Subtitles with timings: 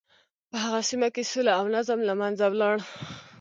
[0.49, 2.77] په هغه سیمه کې سوله او نظم له منځه ولاړ.